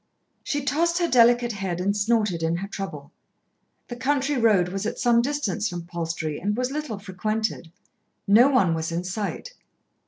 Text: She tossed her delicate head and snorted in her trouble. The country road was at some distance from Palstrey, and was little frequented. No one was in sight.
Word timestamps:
She 0.43 0.65
tossed 0.65 0.97
her 0.97 1.07
delicate 1.07 1.51
head 1.51 1.79
and 1.79 1.95
snorted 1.95 2.41
in 2.41 2.55
her 2.55 2.67
trouble. 2.67 3.11
The 3.87 3.95
country 3.95 4.35
road 4.35 4.69
was 4.69 4.87
at 4.87 4.97
some 4.97 5.21
distance 5.21 5.69
from 5.69 5.85
Palstrey, 5.85 6.39
and 6.39 6.57
was 6.57 6.71
little 6.71 6.97
frequented. 6.97 7.71
No 8.27 8.49
one 8.49 8.73
was 8.73 8.91
in 8.91 9.03
sight. 9.03 9.53